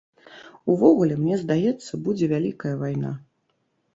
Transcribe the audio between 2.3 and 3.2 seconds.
вялікая вайна.